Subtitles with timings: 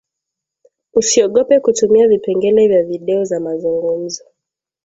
[0.93, 4.23] usiogope kutumia vipengele vya video za mazungumzo